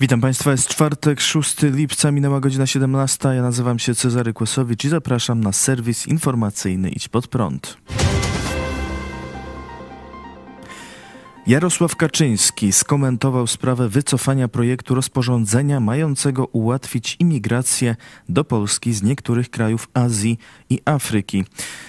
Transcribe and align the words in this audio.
Witam 0.00 0.20
Państwa, 0.20 0.50
jest 0.50 0.68
czwartek, 0.68 1.20
6 1.20 1.62
lipca, 1.62 2.10
minęła 2.10 2.40
godzina 2.40 2.66
17. 2.66 3.28
Ja 3.28 3.42
nazywam 3.42 3.78
się 3.78 3.94
Cezary 3.94 4.32
Kłosowicz 4.32 4.84
i 4.84 4.88
zapraszam 4.88 5.40
na 5.40 5.52
serwis 5.52 6.06
informacyjny 6.06 6.90
Idź 6.90 7.08
Pod 7.08 7.28
Prąd. 7.28 7.76
Jarosław 11.46 11.96
Kaczyński 11.96 12.72
skomentował 12.72 13.46
sprawę 13.46 13.88
wycofania 13.88 14.48
projektu 14.48 14.94
rozporządzenia 14.94 15.80
mającego 15.80 16.46
ułatwić 16.46 17.16
imigrację 17.18 17.96
do 18.28 18.44
Polski 18.44 18.92
z 18.92 19.02
niektórych 19.02 19.50
krajów 19.50 19.88
Azji 19.94 20.38
i 20.70 20.80
Afryki. 20.84 21.44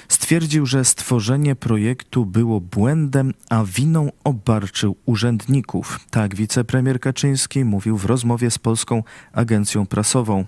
Stwierdził, 0.07 0.65
że 0.65 0.85
stworzenie 0.85 1.55
projektu 1.55 2.25
było 2.25 2.61
błędem, 2.61 3.33
a 3.49 3.63
winą 3.63 4.11
obarczył 4.23 4.95
urzędników. 5.05 5.99
Tak 6.11 6.35
wicepremier 6.35 6.99
Kaczyński 6.99 7.65
mówił 7.65 7.97
w 7.97 8.05
rozmowie 8.05 8.51
z 8.51 8.57
Polską 8.57 9.03
Agencją 9.33 9.85
Prasową. 9.85 10.45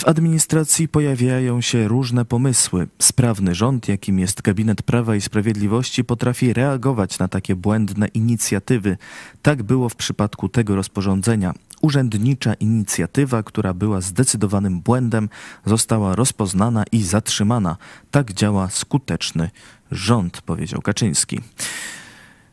W 0.00 0.08
administracji 0.08 0.88
pojawiają 0.88 1.60
się 1.60 1.88
różne 1.88 2.24
pomysły. 2.24 2.88
Sprawny 2.98 3.54
rząd, 3.54 3.88
jakim 3.88 4.18
jest 4.18 4.42
Gabinet 4.42 4.82
Prawa 4.82 5.16
i 5.16 5.20
Sprawiedliwości, 5.20 6.04
potrafi 6.04 6.52
reagować 6.52 7.18
na 7.18 7.28
takie 7.28 7.56
błędne 7.56 8.06
inicjatywy. 8.08 8.96
Tak 9.42 9.62
było 9.62 9.88
w 9.88 9.96
przypadku 9.96 10.48
tego 10.48 10.76
rozporządzenia. 10.76 11.54
Urzędnicza 11.80 12.54
inicjatywa, 12.54 13.42
która 13.42 13.74
była 13.74 14.00
zdecydowanym 14.00 14.80
błędem, 14.80 15.28
została 15.66 16.16
rozpoznana 16.16 16.84
i 16.92 17.02
zatrzymana. 17.02 17.76
Tak 18.10 18.32
działa 18.32 18.70
skuteczny 18.70 19.50
rząd, 19.90 20.42
powiedział 20.42 20.82
Kaczyński. 20.82 21.40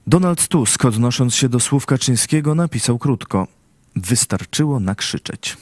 Donald 0.08 0.48
Tusk, 0.48 0.86
odnosząc 0.86 1.36
się 1.36 1.50
do 1.50 1.60
słów 1.60 1.86
Kaczyńskiego, 1.86 2.56
napisał 2.56 3.00
krótko: 3.00 3.48
Wystarczyło 3.96 4.80
nakrzyczeć. 4.80 5.58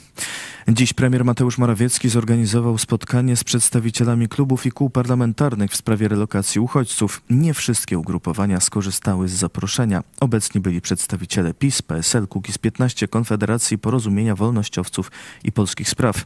Dziś 0.67 0.93
premier 0.93 1.25
Mateusz 1.25 1.57
Morawiecki 1.57 2.09
zorganizował 2.09 2.77
spotkanie 2.77 3.35
z 3.35 3.43
przedstawicielami 3.43 4.27
klubów 4.27 4.65
i 4.65 4.71
kół 4.71 4.89
parlamentarnych 4.89 5.71
w 5.71 5.75
sprawie 5.75 6.07
relokacji 6.07 6.61
uchodźców. 6.61 7.21
Nie 7.29 7.53
wszystkie 7.53 7.99
ugrupowania 7.99 8.59
skorzystały 8.59 9.27
z 9.27 9.31
zaproszenia. 9.31 10.03
Obecni 10.19 10.61
byli 10.61 10.81
przedstawiciele 10.81 11.53
PiS, 11.53 11.81
PSL, 11.81 12.23
Kukiz15, 12.23 13.07
Konfederacji, 13.07 13.77
Porozumienia 13.77 14.35
Wolnościowców 14.35 15.11
i 15.43 15.51
Polskich 15.51 15.89
Spraw. 15.89 16.25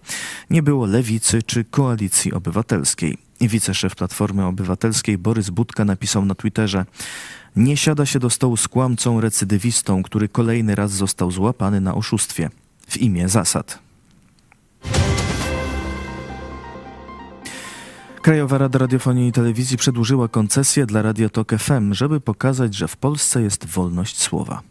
Nie 0.50 0.64
było 0.64 0.86
Lewicy 0.86 1.44
czy 1.44 1.64
Koalicji 1.64 2.34
Obywatelskiej. 2.34 3.18
Wiceszef 3.42 3.96
Platformy 3.96 4.46
Obywatelskiej 4.46 5.18
Borys 5.18 5.50
Budka 5.50 5.86
napisał 5.86 6.26
na 6.26 6.36
Twitterze 6.36 6.86
Nie 7.56 7.78
siada 7.78 8.06
się 8.06 8.20
do 8.20 8.30
stołu 8.30 8.58
z 8.58 8.68
kłamcą 8.68 9.22
recydywistą, 9.22 10.04
który 10.04 10.30
kolejny 10.30 10.76
raz 10.76 10.92
został 10.92 11.32
złapany 11.32 11.82
na 11.82 11.96
oszustwie 11.96 12.50
w 12.88 12.98
imię 12.98 13.30
zasad. 13.30 13.89
Krajowa 18.22 18.58
Rada 18.58 18.80
Radiofonii 18.80 19.28
i 19.28 19.32
Telewizji 19.32 19.78
przedłużyła 19.78 20.28
koncesję 20.28 20.86
dla 20.86 21.02
Radio 21.02 21.30
Tok 21.30 21.52
FM, 21.60 21.94
żeby 21.94 22.22
pokazać, 22.22 22.76
że 22.76 22.88
w 22.88 22.98
Polsce 22.98 23.42
jest 23.42 23.66
wolność 23.66 24.22
słowa. 24.22 24.62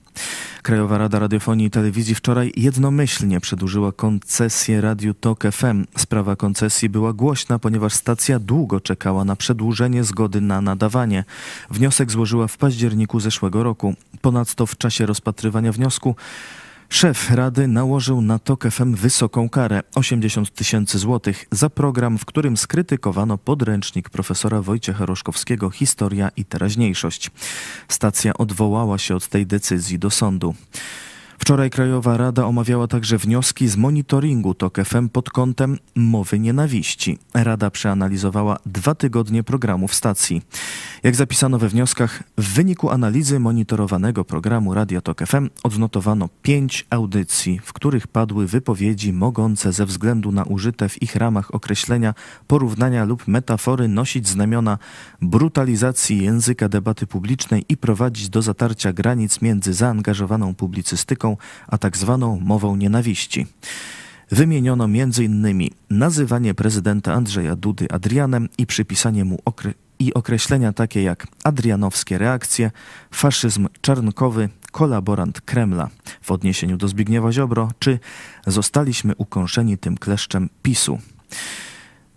Krajowa 0.63 0.99
Rada 0.99 1.19
Radiofonii 1.19 1.67
i 1.67 1.71
Telewizji 1.71 2.15
wczoraj 2.15 2.53
jednomyślnie 2.57 3.41
przedłużyła 3.41 3.93
koncesję 3.93 4.81
Radiu 4.81 5.15
Tok 5.15 5.45
FM. 5.53 5.85
Sprawa 5.97 6.37
koncesji 6.37 6.89
była 6.89 7.13
głośna, 7.13 7.59
ponieważ 7.59 7.95
stacja 7.95 8.39
długo 8.39 8.81
czekała 8.81 9.25
na 9.25 9.37
przedłużenie 9.37 10.05
zgody 10.05 10.41
na 10.41 10.61
nadawanie. 10.61 11.25
Wniosek 11.71 12.11
złożyła 12.11 12.47
w 12.49 12.57
październiku 12.57 13.21
zeszłego 13.21 13.63
roku. 13.63 13.95
Ponadto 14.21 14.67
w 14.67 14.77
czasie 14.77 15.07
rozpatrywania 15.07 15.73
wniosku 15.73 16.17
Szef 16.91 17.31
Rady 17.31 17.69
nałożył 17.69 18.21
na 18.21 18.39
TOK 18.39 18.65
FM 18.71 18.95
wysoką 18.95 19.49
karę 19.49 19.81
80 19.95 20.55
tysięcy 20.55 20.99
złotych 20.99 21.45
za 21.51 21.71
program, 21.71 22.19
w 22.19 22.25
którym 22.25 22.57
skrytykowano 22.57 23.39
podręcznik 23.39 24.11
profesora 24.11 24.63
Wojciecha 24.63 25.07
Roszkowskiego 25.07 25.71
Historia 25.71 26.31
i 26.37 26.45
teraźniejszość. 26.45 27.31
Stacja 27.89 28.35
odwołała 28.35 28.99
się 28.99 29.17
od 29.17 29.29
tej 29.29 29.47
decyzji 29.47 29.99
do 29.99 30.11
sądu. 30.11 30.55
Wczoraj 31.39 31.71
Krajowa 31.71 32.17
Rada 32.17 32.47
omawiała 32.47 32.87
także 32.87 33.19
wnioski 33.19 33.69
z 33.69 33.77
monitoringu 33.77 34.55
TOK 34.55 34.79
FM 34.85 35.09
pod 35.09 35.31
kątem 35.31 35.79
mowy 35.95 36.39
nienawiści. 36.39 37.19
Rada 37.35 37.71
przeanalizowała 37.71 38.59
dwa 38.67 38.95
tygodnie 38.95 39.43
programu 39.43 39.89
w 39.89 39.95
stacji. 39.95 40.43
Jak 41.03 41.17
zapisano 41.17 41.59
we 41.59 41.69
wnioskach, 41.69 42.23
w 42.39 42.55
wyniku 42.55 42.91
analizy 42.91 43.41
monitorowanego 43.41 44.25
programu 44.25 44.75
Radio 44.75 45.01
Tok 45.01 45.27
FM 45.27 45.49
odnotowano 45.63 46.29
pięć 46.43 46.87
audycji, 46.91 47.61
w 47.65 47.73
których 47.73 48.07
padły 48.07 48.47
wypowiedzi 48.47 49.13
mogące 49.13 49.73
ze 49.73 49.87
względu 49.87 50.33
na 50.33 50.45
użyte 50.45 50.89
w 50.89 51.03
ich 51.03 51.17
ramach 51.17 51.55
określenia, 51.55 52.15
porównania 52.47 53.05
lub 53.05 53.29
metafory 53.29 53.89
nosić 53.89 54.29
znamiona 54.29 54.79
brutalizacji 55.23 56.23
języka 56.23 56.69
debaty 56.69 57.07
publicznej 57.07 57.65
i 57.69 57.77
prowadzić 57.77 58.29
do 58.29 58.43
zatarcia 58.43 58.93
granic 58.93 59.43
między 59.43 59.73
zaangażowaną 59.73 60.55
publicystyką 60.55 61.37
a 61.69 61.79
tak 61.79 61.97
zwaną 61.97 62.41
mową 62.41 62.77
nienawiści. 62.77 63.47
Wymieniono 64.31 64.85
m.in. 64.85 65.69
nazywanie 65.91 66.55
prezydenta 66.55 67.13
Andrzeja 67.13 67.57
Dudy 67.57 67.87
Adrianem 67.91 68.49
i 68.59 68.67
przypisanie 68.67 69.25
mu 69.25 69.39
i 69.99 70.15
określenia 70.15 70.73
takie 70.73 71.03
jak 71.03 71.27
adrianowskie 71.45 72.19
reakcje, 72.19 72.71
faszyzm 73.11 73.69
czarnkowy, 73.81 74.49
kolaborant 74.73 75.41
Kremla 75.41 75.89
w 76.23 76.31
odniesieniu 76.31 76.77
do 76.77 76.89
Zbigniewa 76.89 77.33
Ziobro, 77.33 77.71
czy 77.79 77.99
zostaliśmy 78.47 79.15
ukąszeni 79.17 79.79
tym 79.79 79.99
kleszczem 79.99 80.49
PiSu. 80.63 80.99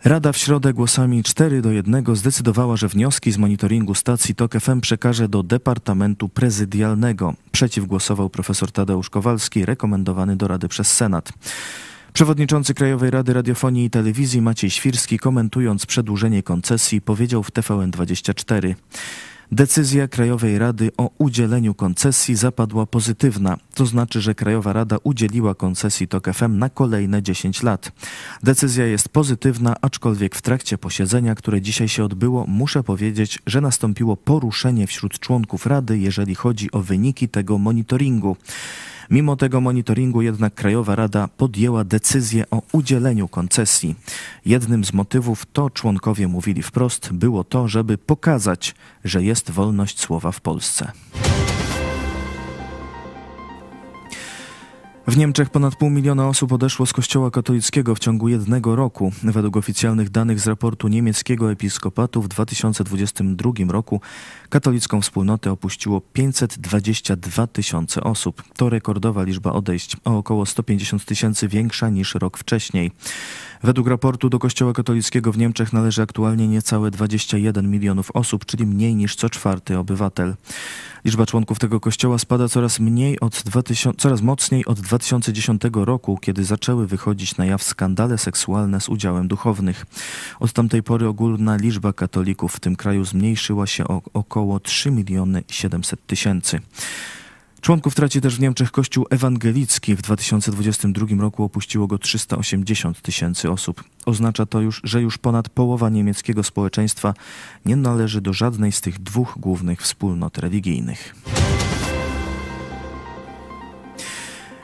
Rada 0.04 0.32
w 0.32 0.38
środę 0.38 0.74
głosami 0.74 1.24
4 1.24 1.62
do 1.62 1.72
1 1.72 2.16
zdecydowała, 2.16 2.78
że 2.78 2.88
wnioski 2.88 3.32
z 3.32 3.38
monitoringu 3.38 3.96
stacji 3.96 4.36
TOK 4.36 4.54
FM 4.60 4.82
przekaże 4.82 5.30
do 5.30 5.44
Departamentu 5.44 6.30
Prezydialnego. 6.30 7.34
Przeciw 7.52 7.86
głosował 7.86 8.30
profesor 8.30 8.72
Tadeusz 8.72 9.10
Kowalski, 9.10 9.66
rekomendowany 9.66 10.36
do 10.36 10.48
Rady 10.48 10.68
przez 10.68 10.94
Senat. 10.94 11.34
Przewodniczący 12.14 12.74
Krajowej 12.74 13.12
Rady 13.12 13.34
Radiofonii 13.34 13.86
i 13.86 13.90
Telewizji 13.90 14.42
Maciej 14.42 14.70
Świrski, 14.70 15.20
komentując 15.20 15.86
przedłużenie 15.86 16.44
koncesji, 16.44 17.02
powiedział 17.02 17.44
w 17.44 17.52
TVN24. 17.52 18.76
Decyzja 19.52 20.08
Krajowej 20.08 20.60
Rady 20.60 20.92
o 20.98 21.10
udzieleniu 21.18 21.74
koncesji 21.74 22.36
zapadła 22.36 22.86
pozytywna. 22.86 23.58
To 23.74 23.86
znaczy, 23.86 24.22
że 24.22 24.36
Krajowa 24.36 24.74
Rada 24.74 24.98
udzieliła 25.04 25.56
koncesji 25.56 26.08
TOK 26.08 26.34
FM 26.34 26.58
na 26.58 26.70
kolejne 26.70 27.24
10 27.24 27.64
lat. 27.64 27.92
Decyzja 28.44 28.86
jest 28.86 29.10
pozytywna, 29.10 29.76
aczkolwiek 29.82 30.36
w 30.36 30.42
trakcie 30.42 30.78
posiedzenia, 30.78 31.36
które 31.36 31.62
dzisiaj 31.62 31.88
się 31.88 32.04
odbyło, 32.04 32.46
muszę 32.48 32.84
powiedzieć, 32.84 33.40
że 33.46 33.62
nastąpiło 33.62 34.18
poruszenie 34.18 34.88
wśród 34.88 35.20
członków 35.20 35.66
Rady, 35.66 35.98
jeżeli 35.98 36.36
chodzi 36.36 36.72
o 36.72 36.82
wyniki 36.82 37.30
tego 37.30 37.58
monitoringu. 37.58 38.38
Mimo 39.12 39.36
tego 39.36 39.62
monitoringu 39.62 40.22
jednak 40.22 40.54
Krajowa 40.54 40.96
Rada 40.96 41.28
podjęła 41.28 41.84
decyzję 41.84 42.44
o 42.52 42.62
udzieleniu 42.72 43.28
koncesji. 43.28 43.96
Jednym 44.46 44.86
z 44.86 44.94
motywów, 44.94 45.46
to 45.54 45.70
członkowie 45.70 46.28
mówili 46.28 46.64
wprost, 46.64 47.12
było 47.12 47.44
to, 47.44 47.68
żeby 47.68 47.98
pokazać, 47.98 48.76
że 49.06 49.24
jest 49.24 49.41
wolność 49.50 50.00
słowa 50.00 50.32
w 50.32 50.42
Polsce. 50.42 50.92
W 55.12 55.18
Niemczech 55.18 55.50
ponad 55.50 55.76
pół 55.76 55.90
miliona 55.90 56.28
osób 56.28 56.52
odeszło 56.52 56.86
z 56.86 56.94
kościoła 56.94 57.32
katolickiego 57.32 57.96
w 57.96 58.00
ciągu 58.00 58.30
jednego 58.30 58.76
roku. 58.76 59.12
Według 59.24 59.58
oficjalnych 59.58 60.10
danych 60.10 60.40
z 60.40 60.48
raportu 60.48 60.88
niemieckiego 60.88 61.52
episkopatu 61.52 62.22
w 62.22 62.28
2022 62.28 63.52
roku 63.70 64.02
katolicką 64.50 65.02
wspólnotę 65.02 65.52
opuściło 65.52 66.02
522 66.02 67.48
tysiące 67.48 68.04
osób. 68.04 68.44
To 68.58 68.70
rekordowa 68.70 69.24
liczba 69.24 69.52
odejść, 69.52 69.98
o 70.06 70.18
około 70.18 70.46
150 70.46 71.06
tysięcy 71.06 71.48
większa 71.48 71.90
niż 71.90 72.16
rok 72.16 72.38
wcześniej. 72.38 72.92
Według 73.64 73.88
raportu 73.88 74.30
do 74.30 74.40
Kościoła 74.40 74.74
katolickiego 74.74 75.32
w 75.32 75.38
Niemczech 75.38 75.74
należy 75.74 76.02
aktualnie 76.02 76.48
niecałe 76.48 76.92
21 76.92 77.72
milionów 77.72 78.12
osób, 78.14 78.46
czyli 78.46 78.66
mniej 78.66 78.96
niż 78.96 79.16
co 79.16 79.30
czwarty 79.30 79.78
obywatel. 79.78 80.36
Liczba 81.06 81.26
członków 81.26 81.60
tego 81.60 81.80
kościoła 81.80 82.18
spada 82.18 82.48
coraz 82.48 82.80
mniej 82.80 83.20
od 83.20 83.42
2000, 83.46 83.98
coraz 83.98 84.22
mocniej 84.22 84.66
od 84.66 84.80
2010 85.02 85.62
roku, 85.74 86.18
kiedy 86.18 86.44
zaczęły 86.44 86.88
wychodzić 86.88 87.38
na 87.38 87.46
jaw 87.46 87.64
skandale 87.64 88.18
seksualne 88.18 88.82
z 88.82 88.90
udziałem 88.90 89.28
duchownych. 89.28 89.86
Od 90.40 90.54
tamtej 90.54 90.84
pory 90.84 91.08
ogólna 91.08 91.56
liczba 91.56 91.94
katolików 91.94 92.54
w 92.54 92.60
tym 92.60 92.76
kraju 92.76 93.06
zmniejszyła 93.06 93.68
się 93.68 93.88
o 93.88 94.02
około 94.14 94.60
3 94.60 94.92
miliony 94.92 95.44
700 95.48 96.06
tysięcy. 96.08 96.60
Członków 97.62 97.96
traci 97.96 98.22
też 98.22 98.36
w 98.36 98.40
Niemczech 98.40 98.72
Kościół 98.72 99.06
ewangelicki. 99.10 99.96
W 99.96 100.02
2022 100.02 101.06
roku 101.20 101.44
opuściło 101.44 101.88
go 101.88 101.98
380 101.98 103.02
tysięcy 103.02 103.52
osób. 103.52 103.84
Oznacza 104.06 104.46
to 104.46 104.62
już, 104.62 104.82
że 104.84 105.02
już 105.02 105.18
ponad 105.18 105.50
połowa 105.50 105.90
niemieckiego 105.90 106.44
społeczeństwa 106.44 107.14
nie 107.66 107.76
należy 107.76 108.22
do 108.22 108.34
żadnej 108.34 108.72
z 108.72 108.82
tych 108.82 109.00
dwóch 109.00 109.36
głównych 109.40 109.82
wspólnot 109.82 110.38
religijnych. 110.38 111.16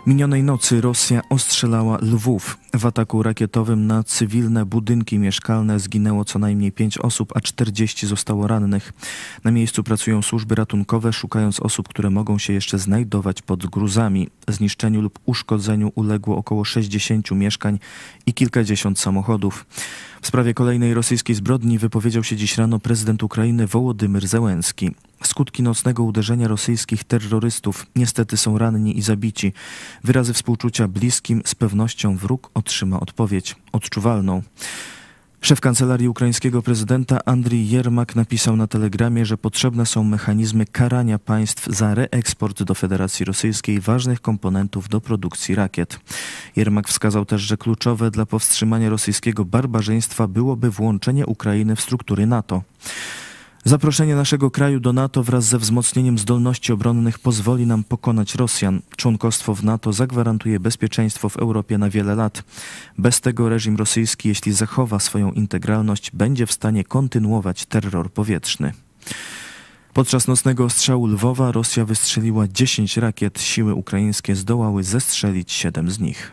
Minionej 0.07 0.43
nocy 0.43 0.81
Rosja 0.81 1.21
ostrzelała 1.29 1.97
Lwów. 2.01 2.57
W 2.73 2.85
ataku 2.85 3.23
rakietowym 3.23 3.87
na 3.87 4.03
cywilne 4.03 4.65
budynki 4.65 5.19
mieszkalne 5.19 5.79
zginęło 5.79 6.25
co 6.25 6.39
najmniej 6.39 6.71
5 6.71 6.97
osób, 6.97 7.31
a 7.35 7.41
40 7.41 8.07
zostało 8.07 8.47
rannych. 8.47 8.93
Na 9.43 9.51
miejscu 9.51 9.83
pracują 9.83 10.21
służby 10.21 10.55
ratunkowe, 10.55 11.13
szukając 11.13 11.59
osób, 11.59 11.87
które 11.87 12.09
mogą 12.09 12.37
się 12.37 12.53
jeszcze 12.53 12.79
znajdować 12.79 13.41
pod 13.41 13.65
gruzami. 13.65 14.29
Zniszczeniu 14.47 15.01
lub 15.01 15.19
uszkodzeniu 15.25 15.91
uległo 15.95 16.37
około 16.37 16.65
60 16.65 17.31
mieszkań 17.31 17.79
i 18.25 18.33
kilkadziesiąt 18.33 18.99
samochodów. 18.99 19.65
W 20.21 20.27
sprawie 20.27 20.53
kolejnej 20.53 20.93
rosyjskiej 20.93 21.35
zbrodni 21.35 21.79
wypowiedział 21.79 22.23
się 22.23 22.35
dziś 22.35 22.57
rano 22.57 22.79
prezydent 22.79 23.23
Ukrainy 23.23 23.67
Wołodymyr 23.67 24.27
Zełenski. 24.27 24.91
Skutki 25.23 25.63
nocnego 25.63 26.03
uderzenia 26.03 26.47
rosyjskich 26.47 27.03
terrorystów 27.03 27.85
niestety 27.95 28.37
są 28.37 28.57
ranni 28.57 28.97
i 28.97 29.01
zabici. 29.01 29.53
Wyrazy 30.03 30.33
współczucia 30.33 30.87
bliskim 30.87 31.41
z 31.45 31.55
pewnością 31.55 32.17
wróg 32.17 32.51
otrzyma 32.53 32.99
odpowiedź 32.99 33.55
odczuwalną. 33.71 34.41
Szef 35.41 35.61
kancelarii 35.61 36.07
ukraińskiego 36.07 36.61
prezydenta 36.61 37.19
Andrii 37.25 37.69
Jermak 37.69 38.15
napisał 38.15 38.55
na 38.55 38.67
telegramie, 38.67 39.25
że 39.25 39.37
potrzebne 39.37 39.85
są 39.85 40.03
mechanizmy 40.03 40.65
karania 40.65 41.19
państw 41.19 41.67
za 41.67 41.95
reeksport 41.95 42.63
do 42.63 42.75
Federacji 42.75 43.25
Rosyjskiej 43.25 43.79
ważnych 43.79 44.21
komponentów 44.21 44.89
do 44.89 45.01
produkcji 45.01 45.55
rakiet. 45.55 45.99
Jermak 46.55 46.87
wskazał 46.87 47.25
też, 47.25 47.41
że 47.41 47.57
kluczowe 47.57 48.11
dla 48.11 48.25
powstrzymania 48.25 48.89
rosyjskiego 48.89 49.45
barbarzyństwa 49.45 50.27
byłoby 50.27 50.71
włączenie 50.71 51.25
Ukrainy 51.25 51.75
w 51.75 51.81
struktury 51.81 52.25
NATO. 52.25 52.61
Zaproszenie 53.67 54.15
naszego 54.15 54.51
kraju 54.51 54.79
do 54.79 54.93
NATO 54.93 55.23
wraz 55.23 55.45
ze 55.45 55.57
wzmocnieniem 55.57 56.17
zdolności 56.17 56.73
obronnych 56.73 57.19
pozwoli 57.19 57.65
nam 57.65 57.83
pokonać 57.83 58.35
Rosjan. 58.35 58.81
Członkostwo 58.97 59.55
w 59.55 59.63
NATO 59.63 59.93
zagwarantuje 59.93 60.59
bezpieczeństwo 60.59 61.29
w 61.29 61.37
Europie 61.37 61.77
na 61.77 61.89
wiele 61.89 62.15
lat. 62.15 62.43
Bez 62.97 63.21
tego 63.21 63.49
reżim 63.49 63.75
rosyjski, 63.75 64.29
jeśli 64.29 64.53
zachowa 64.53 64.99
swoją 64.99 65.31
integralność, 65.31 66.11
będzie 66.11 66.45
w 66.45 66.51
stanie 66.51 66.83
kontynuować 66.83 67.65
terror 67.65 68.11
powietrzny. 68.11 68.73
Podczas 69.93 70.27
nocnego 70.27 70.65
ostrzału 70.65 71.07
Lwowa 71.07 71.51
Rosja 71.51 71.85
wystrzeliła 71.85 72.47
10 72.47 72.97
rakiet. 72.97 73.41
Siły 73.41 73.73
ukraińskie 73.73 74.35
zdołały 74.35 74.83
zestrzelić 74.83 75.51
7 75.51 75.91
z 75.91 75.99
nich. 75.99 76.31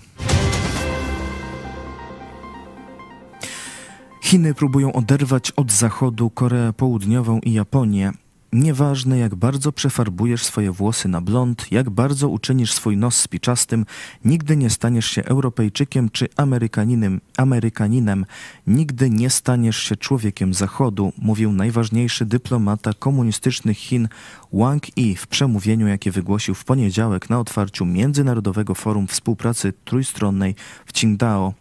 Chiny 4.34 4.54
próbują 4.54 4.92
oderwać 4.92 5.50
od 5.50 5.72
Zachodu 5.72 6.30
Koreę 6.30 6.72
Południową 6.72 7.40
i 7.40 7.52
Japonię. 7.52 8.12
Nieważne 8.52 9.18
jak 9.18 9.34
bardzo 9.34 9.72
przefarbujesz 9.72 10.44
swoje 10.44 10.72
włosy 10.72 11.08
na 11.08 11.20
blond, 11.20 11.72
jak 11.72 11.90
bardzo 11.90 12.28
uczynisz 12.28 12.72
swój 12.72 12.96
nos 12.96 13.16
spiczastym, 13.16 13.86
nigdy 14.24 14.56
nie 14.56 14.70
staniesz 14.70 15.06
się 15.06 15.24
Europejczykiem 15.24 16.08
czy 16.08 16.28
Amerykaninem, 16.36 17.20
Amerykaninem, 17.36 18.26
nigdy 18.66 19.10
nie 19.10 19.30
staniesz 19.30 19.76
się 19.76 19.96
człowiekiem 19.96 20.54
Zachodu, 20.54 21.12
mówił 21.18 21.52
najważniejszy 21.52 22.26
dyplomata 22.26 22.92
komunistycznych 22.92 23.78
Chin 23.78 24.08
Wang 24.52 24.98
Yi 24.98 25.16
w 25.16 25.26
przemówieniu, 25.26 25.86
jakie 25.88 26.10
wygłosił 26.10 26.54
w 26.54 26.64
poniedziałek 26.64 27.30
na 27.30 27.40
otwarciu 27.40 27.86
Międzynarodowego 27.86 28.74
Forum 28.74 29.06
Współpracy 29.06 29.72
Trójstronnej 29.84 30.54
w 30.86 30.92
Qingdao. 30.92 31.54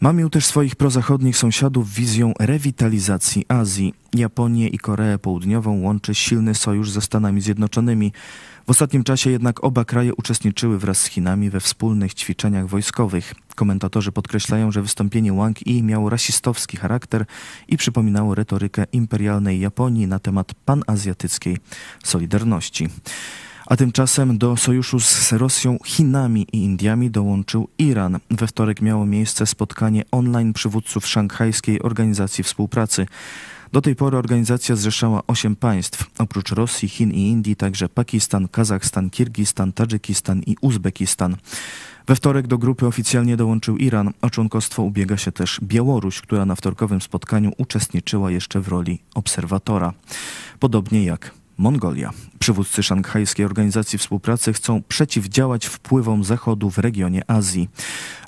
Mamił 0.00 0.30
też 0.30 0.46
swoich 0.46 0.76
prozachodnich 0.76 1.36
sąsiadów 1.36 1.92
wizją 1.92 2.32
rewitalizacji 2.40 3.44
Azji. 3.48 3.94
Japonię 4.14 4.68
i 4.68 4.78
Koreę 4.78 5.18
Południową 5.18 5.80
łączy 5.80 6.14
silny 6.14 6.54
sojusz 6.54 6.90
ze 6.90 7.00
Stanami 7.00 7.40
Zjednoczonymi. 7.40 8.12
W 8.66 8.70
ostatnim 8.70 9.04
czasie 9.04 9.30
jednak 9.30 9.64
oba 9.64 9.84
kraje 9.84 10.14
uczestniczyły 10.14 10.78
wraz 10.78 11.00
z 11.00 11.06
Chinami 11.06 11.50
we 11.50 11.60
wspólnych 11.60 12.14
ćwiczeniach 12.14 12.66
wojskowych. 12.66 13.34
Komentatorzy 13.54 14.12
podkreślają, 14.12 14.72
że 14.72 14.82
wystąpienie 14.82 15.32
Wang 15.32 15.66
Yi 15.66 15.82
miało 15.82 16.10
rasistowski 16.10 16.76
charakter 16.76 17.24
i 17.68 17.76
przypominało 17.76 18.34
retorykę 18.34 18.84
imperialnej 18.92 19.60
Japonii 19.60 20.06
na 20.06 20.18
temat 20.18 20.54
panazjatyckiej 20.64 21.56
solidarności. 22.04 22.88
A 23.68 23.76
tymczasem 23.76 24.38
do 24.38 24.56
sojuszu 24.56 25.00
z 25.00 25.32
Rosją, 25.32 25.78
Chinami 25.84 26.46
i 26.52 26.58
Indiami 26.64 27.10
dołączył 27.10 27.68
Iran. 27.78 28.18
We 28.30 28.46
wtorek 28.46 28.82
miało 28.82 29.06
miejsce 29.06 29.46
spotkanie 29.46 30.04
online 30.10 30.52
przywódców 30.52 31.06
szanghajskiej 31.06 31.82
organizacji 31.82 32.44
współpracy. 32.44 33.06
Do 33.72 33.80
tej 33.80 33.96
pory 33.96 34.16
organizacja 34.16 34.76
zrzeszała 34.76 35.22
osiem 35.26 35.56
państw. 35.56 36.04
Oprócz 36.18 36.50
Rosji, 36.50 36.88
Chin 36.88 37.10
i 37.10 37.20
Indii 37.20 37.56
także 37.56 37.88
Pakistan, 37.88 38.48
Kazachstan, 38.48 39.10
Kirgistan, 39.10 39.72
Tadżykistan 39.72 40.42
i 40.46 40.56
Uzbekistan. 40.60 41.36
We 42.06 42.16
wtorek 42.16 42.46
do 42.46 42.58
grupy 42.58 42.86
oficjalnie 42.86 43.36
dołączył 43.36 43.76
Iran. 43.76 44.12
O 44.22 44.30
członkostwo 44.30 44.82
ubiega 44.82 45.16
się 45.16 45.32
też 45.32 45.60
Białoruś, 45.62 46.20
która 46.20 46.46
na 46.46 46.54
wtorkowym 46.54 47.00
spotkaniu 47.00 47.52
uczestniczyła 47.58 48.30
jeszcze 48.30 48.60
w 48.60 48.68
roli 48.68 48.98
obserwatora. 49.14 49.92
Podobnie 50.58 51.04
jak 51.04 51.37
Mongolia. 51.58 52.10
Przywódcy 52.38 52.82
szanghajskiej 52.82 53.46
organizacji 53.46 53.98
współpracy 53.98 54.52
chcą 54.52 54.82
przeciwdziałać 54.82 55.66
wpływom 55.66 56.24
Zachodu 56.24 56.70
w 56.70 56.78
regionie 56.78 57.30
Azji. 57.30 57.68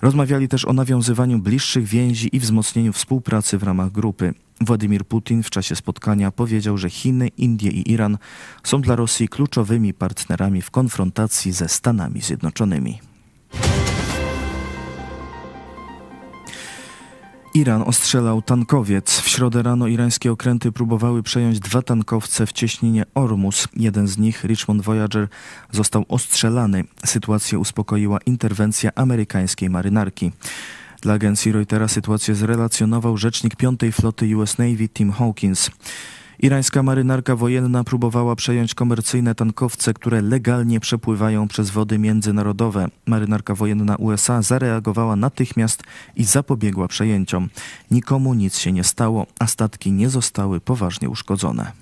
Rozmawiali 0.03 0.49
też 0.49 0.65
o 0.65 0.73
nawiązywaniu 0.73 1.39
bliższych 1.39 1.85
więzi 1.85 2.37
i 2.37 2.41
wzmocnieniu 2.41 2.93
współpracy 2.93 3.59
w 3.59 3.63
ramach 3.63 3.93
grupy. 3.93 4.35
Władimir 4.61 5.05
Putin 5.05 5.43
w 5.43 5.51
czasie 5.51 5.77
spotkania 5.77 6.31
powiedział, 6.31 6.79
że 6.79 6.91
Chiny, 6.91 7.29
Indie 7.29 7.71
i 7.71 7.93
Iran 7.93 8.19
są 8.65 8.81
dla 8.81 8.97
Rosji 8.97 9.29
kluczowymi 9.29 9.95
partnerami 9.95 10.63
w 10.63 10.71
konfrontacji 10.71 11.53
ze 11.53 11.69
Stanami 11.69 12.21
Zjednoczonymi. 12.21 13.10
Iran 17.55 17.83
ostrzelał 17.83 18.43
tankowiec. 18.43 19.21
W 19.21 19.29
środę 19.29 19.63
rano 19.63 19.87
irańskie 19.87 20.33
okręty 20.33 20.73
próbowały 20.73 21.23
przejąć 21.23 21.61
dwa 21.61 21.83
tankowce 21.83 22.47
w 22.47 22.53
cieśninie 22.53 23.05
Ormus. 23.15 23.69
Jeden 23.77 24.09
z 24.09 24.19
nich, 24.19 24.45
Richmond 24.45 24.83
Voyager, 24.83 25.29
został 25.73 26.05
ostrzelany. 26.09 26.85
Sytuację 27.05 27.59
uspokoiła 27.59 28.19
interwencja 28.27 28.91
amerykańskiej 28.95 29.71
marynarki. 29.71 30.33
Dla 31.01 31.15
agencji 31.15 31.53
Reutera 31.53 31.89
sytuację 31.89 32.35
zrelacjonował 32.35 33.17
rzecznik 33.17 33.57
piątej 33.57 33.93
floty 33.93 34.37
US 34.37 34.59
Navy 34.59 34.89
Tim 34.89 35.13
Hawkins. 35.13 35.71
Irańska 36.43 36.83
marynarka 36.83 37.37
wojenna 37.37 37.85
próbowała 37.85 38.37
przejąć 38.37 38.75
komercyjne 38.75 39.35
tankowce, 39.35 39.95
które 39.95 40.23
legalnie 40.23 40.81
przepływają 40.81 41.49
przez 41.49 41.71
wody 41.71 41.99
międzynarodowe. 41.99 42.89
Marynarka 43.07 43.55
wojenna 43.55 43.97
USA 43.97 44.43
zareagowała 44.43 45.17
natychmiast 45.17 45.83
i 46.17 46.25
zapobiegła 46.25 46.89
przejęciom. 46.89 47.49
Nikomu 47.91 48.35
nic 48.35 48.59
się 48.59 48.73
nie 48.73 48.85
stało, 48.85 49.27
a 49.39 49.47
statki 49.47 49.93
nie 49.93 50.11
zostały 50.11 50.61
poważnie 50.61 51.09
uszkodzone. 51.09 51.73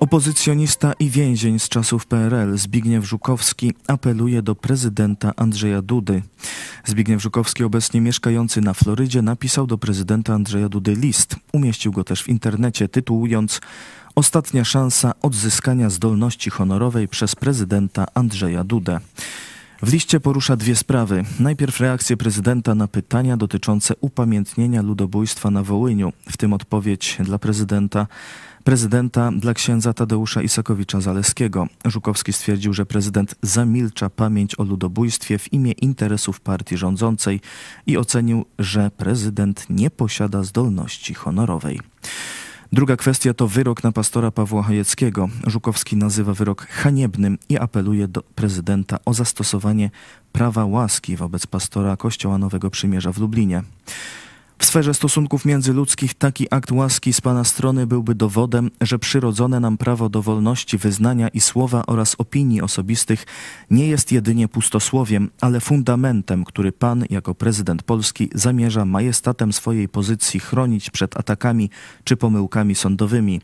Opozycjonista 0.00 0.92
i 0.92 1.10
więzień 1.10 1.58
z 1.58 1.68
czasów 1.68 2.06
PRL 2.06 2.56
Zbigniew 2.56 3.04
Żukowski 3.04 3.72
apeluje 3.86 4.42
do 4.42 4.54
prezydenta 4.54 5.32
Andrzeja 5.36 5.82
Dudy. 5.82 6.22
Zbigniew 6.84 7.22
Żukowski, 7.22 7.64
obecnie 7.64 8.00
mieszkający 8.00 8.60
na 8.60 8.74
Florydzie, 8.74 9.22
napisał 9.22 9.66
do 9.66 9.78
prezydenta 9.78 10.34
Andrzeja 10.34 10.68
Dudy 10.68 10.94
list. 10.94 11.36
Umieścił 11.52 11.92
go 11.92 12.04
też 12.04 12.22
w 12.22 12.28
internecie, 12.28 12.88
tytułując 12.88 13.60
Ostatnia 14.14 14.64
szansa 14.64 15.12
odzyskania 15.22 15.90
zdolności 15.90 16.50
honorowej 16.50 17.08
przez 17.08 17.34
prezydenta 17.34 18.06
Andrzeja 18.14 18.64
Dudę. 18.64 19.00
W 19.82 19.92
liście 19.92 20.20
porusza 20.20 20.56
dwie 20.56 20.76
sprawy. 20.76 21.24
Najpierw 21.40 21.80
reakcję 21.80 22.16
prezydenta 22.16 22.74
na 22.74 22.88
pytania 22.88 23.36
dotyczące 23.36 23.94
upamiętnienia 24.00 24.82
ludobójstwa 24.82 25.50
na 25.50 25.62
Wołyniu, 25.62 26.12
w 26.30 26.36
tym 26.36 26.52
odpowiedź 26.52 27.18
dla 27.20 27.38
prezydenta 27.38 28.06
prezydenta 28.66 29.32
dla 29.32 29.54
księdza 29.54 29.92
Tadeusza 29.92 30.40
Isakowicza-Zaleskiego. 30.40 31.66
Żukowski 31.84 32.32
stwierdził, 32.32 32.72
że 32.72 32.86
prezydent 32.86 33.34
zamilcza 33.42 34.10
pamięć 34.10 34.58
o 34.58 34.64
ludobójstwie 34.64 35.38
w 35.38 35.52
imię 35.52 35.72
interesów 35.72 36.40
partii 36.40 36.76
rządzącej 36.76 37.40
i 37.86 37.96
ocenił, 37.96 38.44
że 38.58 38.90
prezydent 38.90 39.66
nie 39.70 39.90
posiada 39.90 40.42
zdolności 40.42 41.14
honorowej. 41.14 41.80
Druga 42.72 42.96
kwestia 42.96 43.34
to 43.34 43.48
wyrok 43.48 43.84
na 43.84 43.92
pastora 43.92 44.30
Pawła 44.30 44.62
Chojeckiego. 44.62 45.28
Żukowski 45.46 45.96
nazywa 45.96 46.34
wyrok 46.34 46.66
haniebnym 46.66 47.38
i 47.48 47.58
apeluje 47.58 48.08
do 48.08 48.22
prezydenta 48.22 48.98
o 49.04 49.14
zastosowanie 49.14 49.90
prawa 50.32 50.64
łaski 50.64 51.16
wobec 51.16 51.46
pastora 51.46 51.96
Kościoła 51.96 52.38
Nowego 52.38 52.70
Przymierza 52.70 53.12
w 53.12 53.18
Lublinie. 53.18 53.62
W 54.58 54.64
sferze 54.64 54.94
stosunków 54.94 55.44
międzyludzkich 55.44 56.14
taki 56.14 56.46
akt 56.50 56.72
łaski 56.72 57.12
z 57.12 57.20
Pana 57.20 57.44
strony 57.44 57.86
byłby 57.86 58.14
dowodem, 58.14 58.70
że 58.80 58.98
przyrodzone 58.98 59.60
nam 59.60 59.78
prawo 59.78 60.08
do 60.08 60.22
wolności 60.22 60.78
wyznania 60.78 61.28
i 61.28 61.40
słowa 61.40 61.86
oraz 61.86 62.14
opinii 62.18 62.62
osobistych 62.62 63.26
nie 63.70 63.88
jest 63.88 64.12
jedynie 64.12 64.48
pustosłowiem, 64.48 65.30
ale 65.40 65.60
fundamentem, 65.60 66.44
który 66.44 66.72
Pan 66.72 67.04
jako 67.10 67.34
prezydent 67.34 67.82
Polski 67.82 68.30
zamierza 68.34 68.84
majestatem 68.84 69.52
swojej 69.52 69.88
pozycji 69.88 70.40
chronić 70.40 70.90
przed 70.90 71.16
atakami 71.16 71.70
czy 72.04 72.16
pomyłkami 72.16 72.74
sądowymi. 72.74 73.40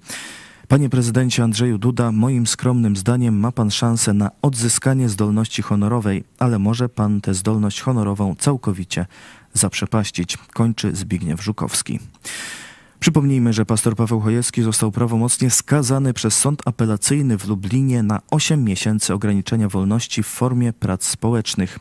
Panie 0.72 0.88
prezydencie 0.88 1.42
Andrzeju 1.42 1.78
Duda, 1.78 2.12
moim 2.12 2.46
skromnym 2.46 2.96
zdaniem 2.96 3.38
ma 3.38 3.52
pan 3.52 3.70
szansę 3.70 4.12
na 4.12 4.30
odzyskanie 4.42 5.08
zdolności 5.08 5.62
honorowej, 5.62 6.24
ale 6.38 6.58
może 6.58 6.88
pan 6.88 7.20
tę 7.20 7.34
zdolność 7.34 7.80
honorową 7.80 8.34
całkowicie 8.38 9.06
zaprzepaścić, 9.52 10.36
kończy 10.36 10.96
Zbigniew 10.96 11.42
Żukowski. 11.42 11.98
Przypomnijmy, 13.00 13.52
że 13.52 13.66
pastor 13.66 13.96
Paweł 13.96 14.20
Chojecki 14.20 14.62
został 14.62 14.92
prawomocnie 14.92 15.50
skazany 15.50 16.12
przez 16.12 16.38
sąd 16.38 16.62
apelacyjny 16.64 17.38
w 17.38 17.48
Lublinie 17.48 18.02
na 18.02 18.20
8 18.30 18.64
miesięcy 18.64 19.14
ograniczenia 19.14 19.68
wolności 19.68 20.22
w 20.22 20.26
formie 20.26 20.72
prac 20.72 21.04
społecznych. 21.04 21.78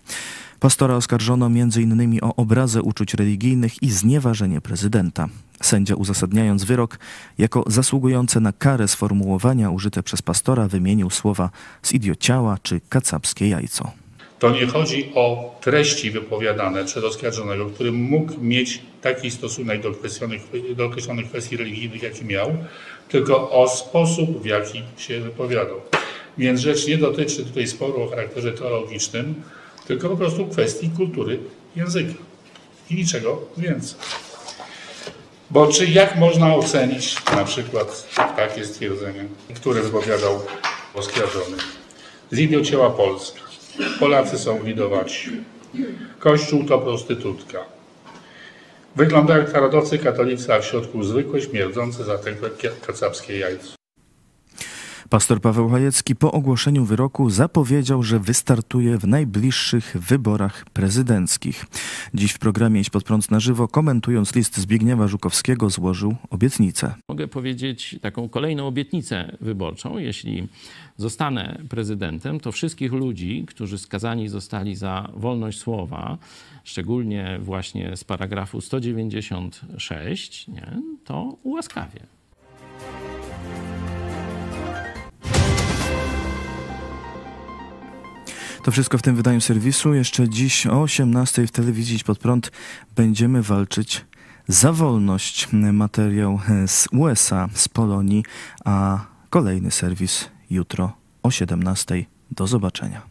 Pastora 0.60 0.96
oskarżono 0.96 1.46
m.in. 1.46 2.20
o 2.22 2.36
obrazę 2.36 2.82
uczuć 2.82 3.14
religijnych 3.14 3.84
i 3.84 3.92
znieważenie 3.92 4.62
prezydenta. 4.62 5.30
Sędzia 5.62 5.96
uzasadniając 5.96 6.64
wyrok 6.64 7.00
jako 7.38 7.64
zasługujące 7.68 8.40
na 8.40 8.54
karę 8.54 8.88
sformułowania 8.88 9.70
użyte 9.70 10.04
przez 10.04 10.22
pastora 10.22 10.68
wymienił 10.68 11.10
słowa 11.10 11.50
z 11.82 11.94
idiociała 11.94 12.58
czy 12.64 12.82
kacapskie 12.90 13.50
jajco. 13.50 13.92
To 14.40 14.50
nie 14.50 14.68
chodzi 14.68 15.12
o 15.16 15.56
treści 15.62 16.12
wypowiadane 16.12 16.86
przez 16.86 17.04
oskarżonego, 17.04 17.66
który 17.66 17.92
mógł 17.92 18.34
mieć 18.42 18.82
taki 19.02 19.32
stosunek 19.32 19.82
do 19.82 19.90
określonych, 19.90 20.42
do 20.76 20.86
określonych 20.86 21.30
kwestii 21.30 21.58
religijnych, 21.58 22.04
jaki 22.04 22.26
miał, 22.26 22.58
tylko 23.10 23.52
o 23.52 23.68
sposób, 23.68 24.42
w 24.42 24.46
jaki 24.46 24.84
się 24.98 25.20
wypowiadał. 25.20 25.82
Więc 26.38 26.60
rzecz 26.60 26.88
nie 26.88 26.98
dotyczy 26.98 27.46
tutaj 27.46 27.68
sporu 27.68 28.04
o 28.04 28.10
charakterze 28.10 28.52
teologicznym, 28.52 29.36
tylko 29.88 30.10
po 30.10 30.18
prostu 30.18 30.48
kwestii 30.48 30.90
kultury 30.90 31.40
języka 31.76 32.14
i 32.90 32.96
niczego 32.96 33.42
więcej. 33.58 34.00
Bo 35.52 35.68
czy 35.68 35.86
jak 35.86 36.16
można 36.16 36.56
ocenić 36.56 37.16
na 37.36 37.44
przykład 37.44 38.08
takie 38.36 38.66
stwierdzenie, 38.66 39.26
które 39.56 39.82
wypowiadał 39.82 40.40
oskarżony? 40.94 41.58
Z 42.32 42.70
ciała 42.70 42.90
Polska. 42.90 43.40
Polacy 44.00 44.40
są 44.40 44.60
widowaci. 44.60 45.30
Kościół 46.20 46.64
to 46.66 46.80
prostytutka. 46.80 47.60
Wygląda 48.96 49.38
jak 49.38 49.54
narodowcy 49.54 49.98
katolicy, 49.98 50.54
a 50.54 50.60
w 50.60 50.66
środku 50.66 51.04
zwykłe, 51.04 51.42
śmierdzące 51.42 52.04
zatekłe 52.04 52.50
kacapskie 52.88 53.40
jajce. 53.40 53.81
Pastor 55.12 55.42
Paweł 55.42 55.70
Chojecki 55.70 56.16
po 56.16 56.32
ogłoszeniu 56.32 56.86
wyroku 56.86 57.30
zapowiedział, 57.30 58.04
że 58.04 58.20
wystartuje 58.20 58.98
w 58.98 59.08
najbliższych 59.08 59.98
wyborach 60.00 60.66
prezydenckich. 60.74 61.66
Dziś 62.14 62.32
w 62.32 62.40
programie 62.40 62.82
Iść 62.82 62.90
pod 62.90 63.04
prąd 63.04 63.32
na 63.32 63.40
żywo, 63.40 63.68
komentując 63.68 64.36
list 64.36 64.58
Zbigniewa 64.58 65.08
Żukowskiego, 65.08 65.70
złożył 65.70 66.16
obietnicę. 66.30 66.94
Mogę 67.10 67.28
powiedzieć 67.28 68.00
taką 68.02 68.30
kolejną 68.30 68.68
obietnicę 68.68 69.38
wyborczą. 69.42 69.98
Jeśli 69.98 70.48
zostanę 70.98 71.62
prezydentem, 71.70 72.40
to 72.40 72.52
wszystkich 72.52 72.94
ludzi, 72.94 73.46
którzy 73.48 73.78
skazani 73.78 74.30
zostali 74.30 74.76
za 74.76 75.12
wolność 75.16 75.60
słowa, 75.60 76.18
szczególnie 76.64 77.40
właśnie 77.42 77.98
z 77.98 78.04
paragrafu 78.04 78.62
196, 78.62 80.48
nie, 80.48 80.82
to 81.04 81.38
ułaskawię. 81.44 82.21
To 88.64 88.72
wszystko 88.72 88.98
w 88.98 89.02
tym 89.02 89.16
wydaniu 89.16 89.42
serwisu. 89.42 89.94
Jeszcze 89.94 90.30
dziś 90.30 90.68
o 90.68 90.82
18 90.82 91.48
w 91.48 91.52
telewizji 91.52 92.00
pod 92.06 92.20
prąd 92.20 92.52
będziemy 92.96 93.42
walczyć 93.42 94.06
za 94.48 94.74
wolność. 94.74 95.48
Materiał 95.54 96.40
z 96.68 96.88
USA, 96.92 97.50
z 97.54 97.68
Polonii, 97.68 98.24
a 98.66 99.06
kolejny 99.30 99.72
serwis 99.72 100.30
jutro 100.50 100.94
o 101.24 101.32
17. 101.32 102.06
Do 102.32 102.48
zobaczenia. 102.48 103.11